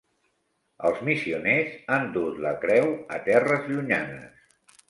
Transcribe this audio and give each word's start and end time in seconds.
Els 0.89 1.03
missioners 1.09 1.75
han 1.97 2.09
dut 2.17 2.41
la 2.47 2.57
creu 2.65 2.91
a 3.19 3.23
terres 3.29 3.73
llunyanes. 3.75 4.45